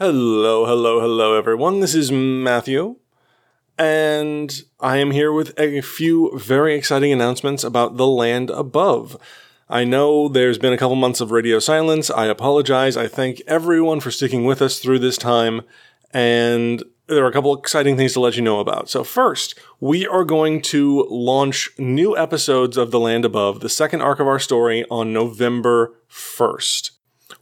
[0.00, 1.78] Hello, hello, hello, everyone.
[1.78, 2.96] This is Matthew,
[3.78, 9.16] and I am here with a few very exciting announcements about the land above.
[9.68, 12.10] I know there's been a couple months of radio silence.
[12.10, 12.96] I apologize.
[12.96, 15.62] I thank everyone for sticking with us through this time,
[16.12, 18.90] and there are a couple exciting things to let you know about.
[18.90, 24.00] So, first, we are going to launch new episodes of The Land Above, the second
[24.02, 26.93] arc of our story, on November 1st.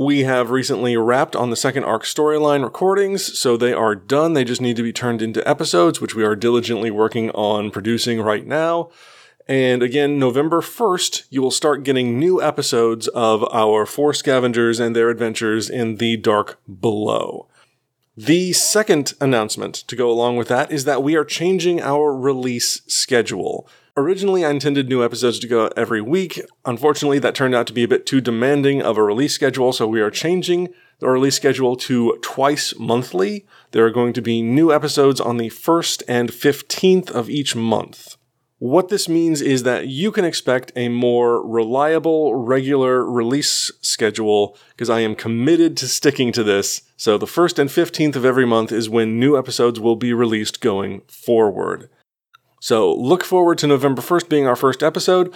[0.00, 4.32] We have recently wrapped on the second arc storyline recordings, so they are done.
[4.32, 8.20] They just need to be turned into episodes, which we are diligently working on producing
[8.20, 8.90] right now.
[9.48, 14.94] And again, November 1st, you will start getting new episodes of our four scavengers and
[14.94, 17.48] their adventures in the dark below.
[18.20, 22.82] The second announcement to go along with that is that we are changing our release
[22.88, 23.68] schedule.
[23.96, 26.40] Originally, I intended new episodes to go every week.
[26.64, 29.86] Unfortunately, that turned out to be a bit too demanding of a release schedule, so
[29.86, 33.46] we are changing the release schedule to twice monthly.
[33.70, 38.16] There are going to be new episodes on the 1st and 15th of each month.
[38.60, 44.90] What this means is that you can expect a more reliable, regular release schedule because
[44.90, 46.82] I am committed to sticking to this.
[46.96, 50.60] So the 1st and 15th of every month is when new episodes will be released
[50.60, 51.88] going forward.
[52.60, 55.32] So look forward to November 1st being our first episode.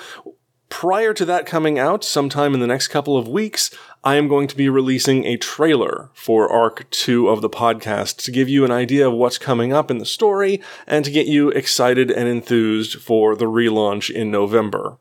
[0.69, 3.71] Prior to that coming out, sometime in the next couple of weeks,
[4.05, 8.33] I am going to be releasing a trailer for Arc 2 of the podcast to
[8.33, 11.51] give you an idea of what's coming up in the story and to get you
[11.51, 14.99] excited and enthused for the relaunch in November.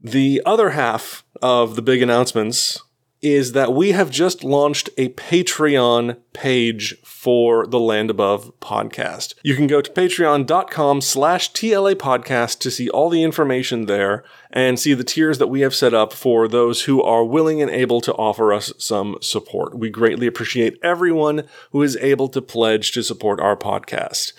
[0.00, 2.82] The other half of the big announcements
[3.22, 9.34] is that we have just launched a Patreon page for the Land Above podcast.
[9.44, 14.78] You can go to patreon.com slash TLA podcast to see all the information there and
[14.78, 18.00] see the tiers that we have set up for those who are willing and able
[18.00, 19.78] to offer us some support.
[19.78, 24.32] We greatly appreciate everyone who is able to pledge to support our podcast.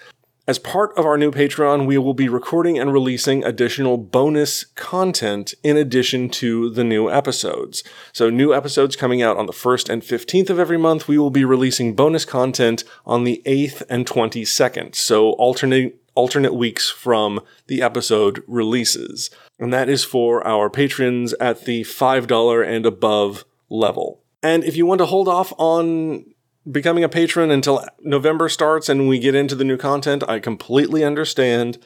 [0.46, 5.54] As part of our new Patreon, we will be recording and releasing additional bonus content
[5.64, 7.82] in addition to the new episodes.
[8.12, 11.08] So, new episodes coming out on the 1st and 15th of every month.
[11.08, 14.96] We will be releasing bonus content on the 8th and 22nd.
[14.96, 19.30] So, alternate alternate weeks from the episode releases.
[19.60, 24.20] And that is for our patrons at the $5 and above level.
[24.44, 26.33] And if you want to hold off on
[26.70, 31.04] becoming a patron until November starts and we get into the new content, I completely
[31.04, 31.78] understand.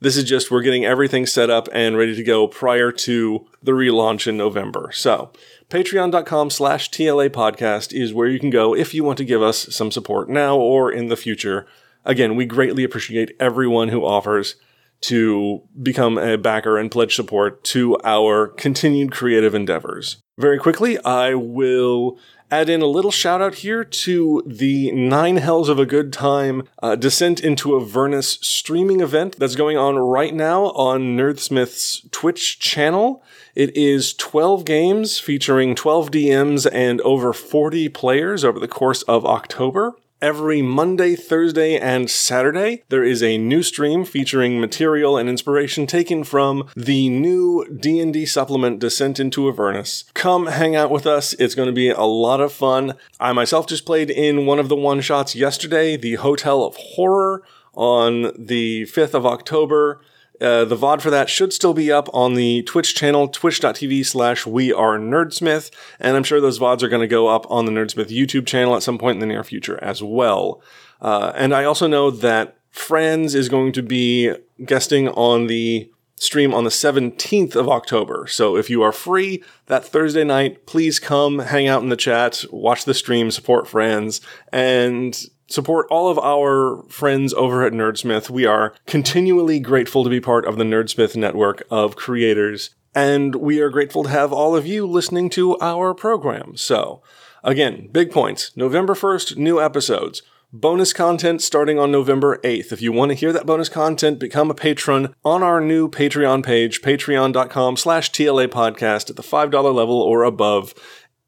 [0.00, 3.72] This is just we're getting everything set up and ready to go prior to the
[3.72, 4.90] relaunch in November.
[4.92, 5.30] So
[5.68, 9.74] patreon.com slash TLA podcast is where you can go if you want to give us
[9.74, 11.66] some support now or in the future.
[12.04, 14.56] Again, we greatly appreciate everyone who offers
[15.02, 20.18] to become a backer and pledge support to our continued creative endeavors.
[20.38, 22.18] Very quickly, I will
[22.52, 26.68] add in a little shout out here to the Nine Hells of a Good Time
[26.82, 33.24] uh, Descent into Avernus streaming event that's going on right now on Nerdsmith's Twitch channel.
[33.54, 39.24] It is 12 games featuring 12 DMs and over 40 players over the course of
[39.24, 39.94] October.
[40.22, 46.22] Every Monday, Thursday, and Saturday, there is a new stream featuring material and inspiration taken
[46.22, 50.04] from the new D&D supplement Descent into Avernus.
[50.14, 51.32] Come hang out with us.
[51.32, 52.94] It's going to be a lot of fun.
[53.18, 57.42] I myself just played in one of the one-shots yesterday, the Hotel of Horror
[57.74, 60.00] on the 5th of October.
[60.42, 64.46] Uh, the VOD for that should still be up on the Twitch channel, twitch.tv slash
[64.46, 65.70] we are nerdsmith.
[66.00, 68.74] And I'm sure those VODs are going to go up on the Nerdsmith YouTube channel
[68.74, 70.60] at some point in the near future as well.
[71.00, 74.32] Uh, and I also know that Friends is going to be
[74.64, 78.26] guesting on the stream on the 17th of October.
[78.26, 82.46] So if you are free that Thursday night, please come hang out in the chat,
[82.50, 88.30] watch the stream, support friends, and support all of our friends over at Nerdsmith.
[88.30, 93.60] We are continually grateful to be part of the Nerdsmith network of creators, and we
[93.60, 96.56] are grateful to have all of you listening to our program.
[96.56, 97.02] So,
[97.44, 98.56] again, big points.
[98.56, 100.22] November 1st, new episodes.
[100.54, 102.72] Bonus content starting on November 8th.
[102.72, 106.44] If you want to hear that bonus content, become a patron on our new Patreon
[106.44, 110.74] page, patreon.com slash TLA podcast at the $5 level or above.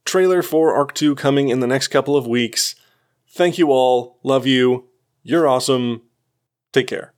[0.04, 2.74] Trailer for Arc 2 coming in the next couple of weeks.
[3.34, 4.20] Thank you all.
[4.22, 4.88] Love you.
[5.24, 6.02] You're awesome.
[6.72, 7.12] Take care.